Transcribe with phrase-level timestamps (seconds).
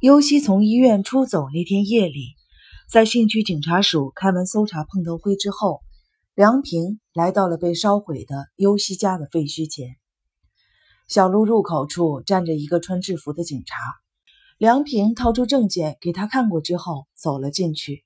[0.00, 2.34] 尤西从医院出走那天夜里，
[2.90, 5.82] 在信区警察署开完搜查碰头会之后，
[6.34, 9.96] 梁平来到了被烧毁的尤西家的废墟前。
[11.06, 13.76] 小路入口处站着一个穿制服的警察，
[14.56, 18.02] 梁平掏出证件给他看过之后，走了进去。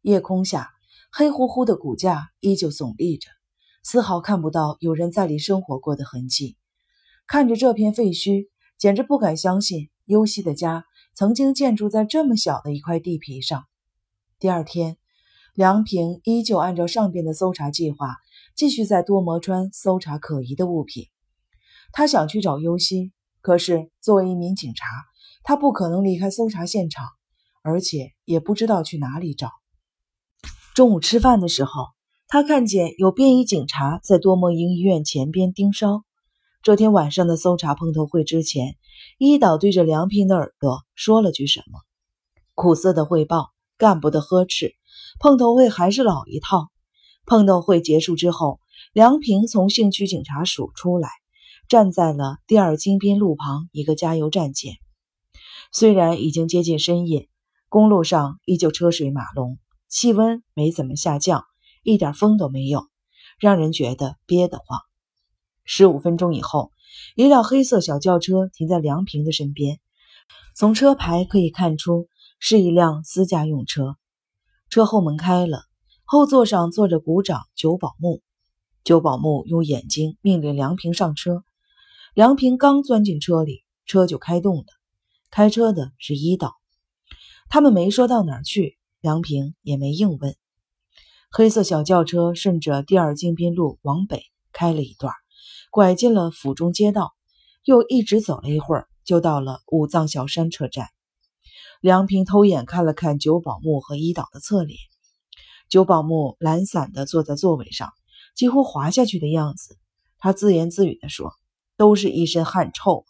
[0.00, 0.70] 夜空下，
[1.12, 3.28] 黑乎乎的骨架依旧耸立着，
[3.82, 6.56] 丝毫看不到有人在里生活过的痕迹。
[7.26, 8.46] 看着这片废墟，
[8.78, 10.86] 简直不敢相信尤西的家。
[11.18, 13.64] 曾经建筑在这么小的一块地皮上。
[14.38, 14.98] 第二天，
[15.52, 18.14] 梁平依旧按照上边的搜查计划，
[18.54, 21.06] 继续在多摩川搜查可疑的物品。
[21.90, 24.86] 他想去找尤心，可是作为一名警察，
[25.42, 27.04] 他不可能离开搜查现场，
[27.62, 29.50] 而且也不知道去哪里找。
[30.76, 31.86] 中午吃饭的时候，
[32.28, 36.04] 他看见有便衣警察在多摩营医院前边盯梢。
[36.62, 38.76] 这天晚上的搜查碰头会之前。
[39.16, 41.80] 伊岛对着梁平的耳朵说了句什么，
[42.54, 44.74] 苦涩的汇报，干部的呵斥，
[45.20, 46.68] 碰头会还是老一套。
[47.24, 48.60] 碰头会结束之后，
[48.92, 51.10] 梁平从兴区警察署出来，
[51.68, 54.74] 站在了第二京滨路旁一个加油站前。
[55.70, 57.28] 虽然已经接近深夜，
[57.68, 61.44] 公路上依旧车水马龙，气温没怎么下降，
[61.84, 62.88] 一点风都没有，
[63.38, 64.80] 让人觉得憋得慌。
[65.70, 66.72] 十五分钟以后。
[67.14, 69.78] 一辆黑色小轿车停在梁平的身边，
[70.56, 72.08] 从车牌可以看出
[72.40, 73.96] 是一辆私家用车。
[74.70, 75.64] 车后门开了，
[76.04, 78.22] 后座上坐着股长九保木。
[78.82, 81.44] 九保木用眼睛命令梁平上车。
[82.14, 84.64] 梁平刚钻进车里，车就开动了。
[85.30, 86.54] 开车的是伊岛。
[87.50, 90.34] 他们没说到哪儿去，梁平也没硬问。
[91.30, 95.12] 黑色小轿车顺着第二京滨路往北开了一段。
[95.70, 97.12] 拐进了府中街道，
[97.64, 100.88] 又一直走了一会儿，就到了武藏小山车站。
[101.80, 104.78] 梁平偷眼看了看九宝木和一岛的侧脸，
[105.68, 107.92] 九宝木懒散地坐在座位上，
[108.34, 109.76] 几乎滑下去的样子。
[110.18, 111.32] 他自言自语地说
[111.76, 113.04] ：“都是一身汗臭。”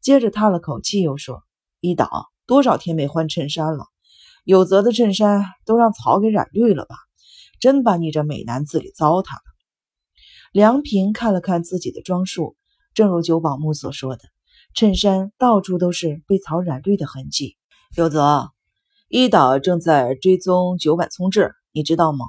[0.00, 1.42] 接着叹了口气，又说
[1.80, 3.86] ：“一岛多少天没换衬衫了？
[4.44, 6.94] 有泽的衬衫都让草给染绿了吧？
[7.58, 9.40] 真把你这美男子给糟蹋了。”
[10.56, 12.56] 梁平看了看自己的装束，
[12.94, 14.22] 正如九保木所说的，
[14.72, 17.58] 衬衫到处都是被草染绿的痕迹。
[17.94, 18.48] 有泽，
[19.10, 22.24] 一岛正在追踪九坂聪治，你知道吗？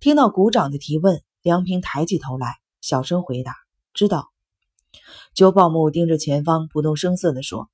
[0.00, 3.54] 听到股长的提问，梁平抬起头来，小声回答
[3.92, 4.30] ：“知道。”
[5.36, 7.68] 九保木盯着前方，不动声色地说：“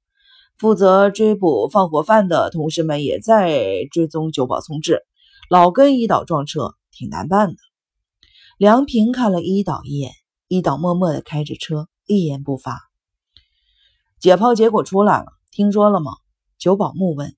[0.59, 5.03] 负责追捕放火犯的同事们也在追踪九保聪治，
[5.49, 7.57] 老跟一岛撞车，挺难办的。”
[8.59, 10.11] 梁平看了伊岛一眼，
[10.49, 12.81] 伊岛默默地开着车，一言不发。
[14.19, 16.11] 解剖结果出来了，听说了吗？
[16.59, 17.37] 九保木问。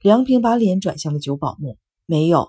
[0.00, 2.48] 梁平把脸转向了九保木，没有。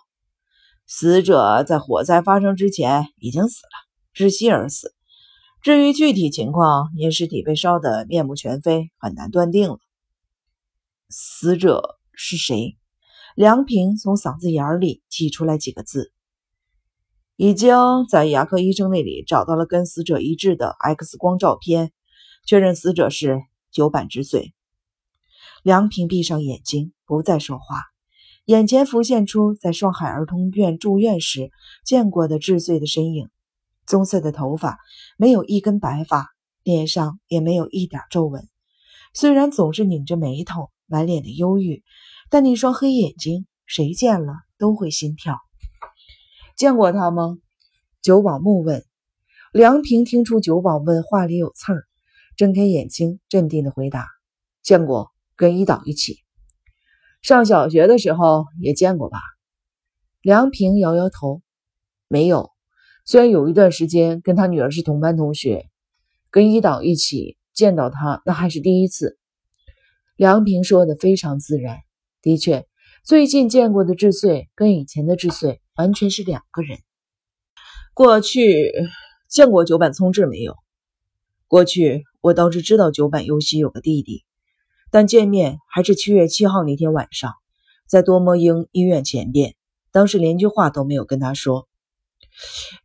[0.86, 3.72] 死者在火灾发生之前已经死了，
[4.14, 4.94] 窒息而死。
[5.64, 9.80] 至于具体情况，因尸体被烧得面目全非，很难断定了。
[11.10, 12.78] 死者是谁？
[13.34, 16.14] 梁平从嗓子眼里挤出来几个字。
[17.38, 17.76] 已经
[18.10, 21.92] 在牙科医生那里找到了跟死者一致的 X 光照片，
[22.48, 24.56] 确认死者是九坂之穗。
[25.62, 27.84] 梁平闭上眼睛，不再说话，
[28.46, 31.52] 眼前浮现出在上海儿童医院住院时
[31.86, 33.30] 见过的智穗的身影，
[33.86, 34.80] 棕色的头发，
[35.16, 36.32] 没有一根白发，
[36.64, 38.50] 脸上也没有一点皱纹。
[39.14, 41.84] 虽然总是拧着眉头，满脸的忧郁，
[42.32, 45.38] 但那双黑眼睛，谁见了都会心跳。
[46.58, 47.38] 见过他吗？
[48.02, 48.84] 九保木问。
[49.54, 51.84] 梁平听出九保问话里有刺儿，
[52.36, 54.08] 睁开眼睛，镇定地回答
[54.64, 56.18] ：“见过，跟一岛一起。
[57.22, 59.20] 上小学的时候也见过吧？”
[60.20, 61.44] 梁平摇摇头
[62.10, 62.50] ：“没有。
[63.06, 65.70] 虽然有一段时间跟他女儿是同班同学，
[66.32, 69.20] 跟一岛一起见到他，那还是第一次。”
[70.18, 71.78] 梁平说的非常自然。
[72.24, 72.66] 的确，
[73.04, 75.62] 最近见过的智穗跟以前的智穗。
[75.78, 76.80] 完全是两个人。
[77.94, 78.72] 过去
[79.30, 80.56] 见过九坂聪治没有？
[81.48, 84.26] 过去我倒是知道九坂优希有个弟弟，
[84.92, 87.34] 但见面还是七月七号那天晚上，
[87.86, 89.56] 在多摩英医院前边，
[89.92, 91.68] 当时连句话都没有跟他说。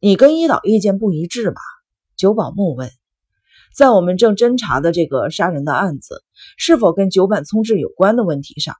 [0.00, 1.60] 你跟伊岛意见不一致吧？
[2.16, 2.90] 九保木问。
[3.74, 6.22] 在我们正侦查的这个杀人的案子
[6.58, 8.76] 是否跟九坂聪治有关的问题上，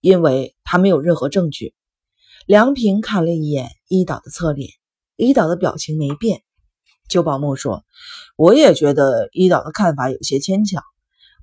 [0.00, 1.72] 因为他没有任何证据。
[2.46, 4.70] 梁平看了一眼伊岛的侧脸，
[5.16, 6.42] 伊岛的表情没变。
[7.08, 7.82] 九保木说
[8.38, 10.80] ：“我也觉得伊岛的看法有些牵强，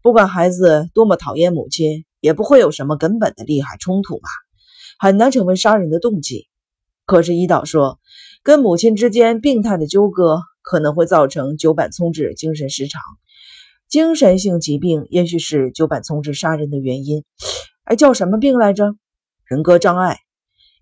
[0.02, 4.30] 不管孩子多么讨厌母亲，也不会有什么根本的利害冲突吧，
[4.98, 6.48] 很难成为杀人的动机。
[7.06, 8.00] 可是伊岛说，
[8.42, 13.02] 跟母亲之间病态的纠葛可能会造成久坂聪治精神失常，
[13.90, 17.26] 精神性疾病也许是久坂聪治杀人的原因。
[17.84, 18.96] 哎，叫什么病来着？
[19.44, 20.20] 人格障碍。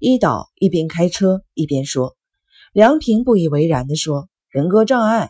[0.03, 2.17] 伊岛一边开车一边说。
[2.73, 5.29] 梁平不以为然地说：“人格障碍，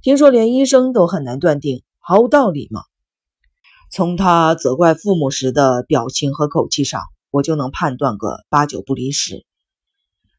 [0.00, 2.80] 听说连医生都很难断定，毫无道理吗？
[3.92, 9.44] 从他责怪父母时的表情和口气上，我就能判断个八九不离十。”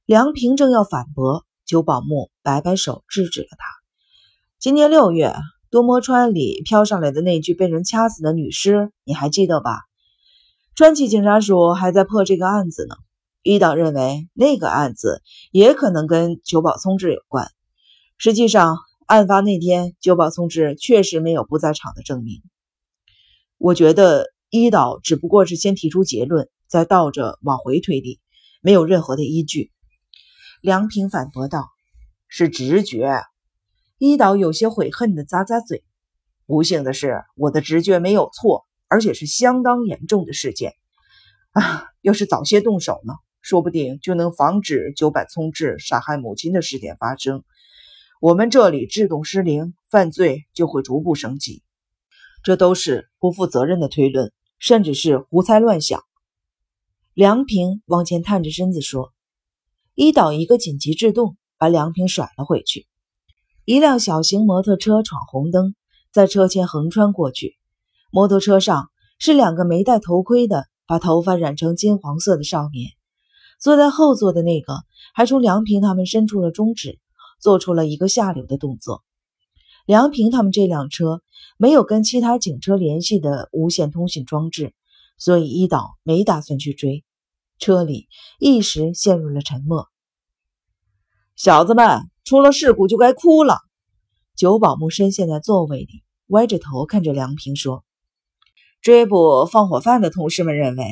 [0.07, 3.65] 梁平正要反驳，久保木摆摆手制止了他。
[4.57, 5.35] 今年六月，
[5.69, 9.81] 多摩川里飘上来的那具被人掐死的女尸，你还记得吧？
[10.73, 12.95] 川崎警察署还在破这个案子呢。
[13.47, 17.49] 一岛认为那个案子也可能跟久保聪志有关。
[18.17, 22.43] 实际上，案发那天，久保聪志确实没有不在场的证明。
[23.57, 28.19] 我觉得一岛只不过是先提出结论，再倒着往回推理，
[28.59, 29.71] 没有任何的依据。
[30.59, 31.69] 梁平反驳道
[32.27, 33.21] ：“是直觉。”
[33.97, 35.85] 伊岛有些悔恨地咂咂嘴。
[36.45, 40.73] 不幸的是，我的直觉没有错，而且是相当严重的事件。
[41.57, 43.13] 啊，要是早些动手呢，
[43.47, 47.45] 说不定就能防止九坂聪治杀害母亲的事件发生。
[48.19, 51.63] 我们这里制度失灵，犯罪就会逐步升级。
[52.43, 56.03] 这都是不负责任的推论，甚至是胡猜乱想。
[57.13, 59.13] 梁平往前探着身子说。
[59.95, 62.85] 一岛一个紧急制动，把梁平甩了回去。
[63.63, 65.73] 一辆小型摩托车闯红灯，
[66.11, 67.55] 在车前横穿过去。
[68.11, 68.89] 摩托车上
[69.19, 72.96] 是两个没戴头盔的、把头发染成金黄色的少年。
[73.59, 74.83] 坐在后座的那个
[75.13, 76.99] 还冲梁平他们伸出了中指，
[77.39, 79.03] 做出了一个下流的动作。
[79.85, 81.21] 梁平他们这辆车
[81.57, 84.73] 没有跟其他警车联系的无线通讯装置，
[85.17, 87.03] 所以一岛没打算去追。
[87.57, 88.07] 车里
[88.39, 89.87] 一时陷入了沉默。
[91.35, 93.59] 小子们，出了事故就该哭了。
[94.35, 97.83] 九保木深陷在座位里，歪着头看着梁平说
[98.81, 100.85] ：“追捕放火犯的同事们认为，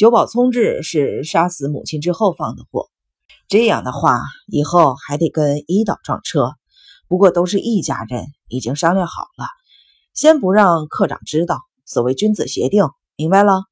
[0.00, 2.88] 九保聪治是杀死母亲之后放的火。
[3.48, 6.54] 这样的话，以后还得跟伊岛撞车。
[7.06, 9.44] 不过都是一家人，已经商量好了，
[10.14, 11.60] 先不让科长知道。
[11.84, 13.64] 所谓君子协定，明白了？”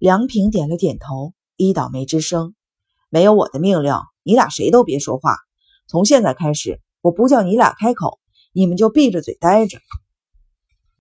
[0.00, 1.34] 梁平点了点头。
[1.56, 2.54] 伊岛没吱声，
[3.10, 5.36] 没有我的命令，你俩谁都别说话。
[5.86, 8.18] 从现在开始，我不叫你俩开口，
[8.54, 9.76] 你们就闭着嘴待着。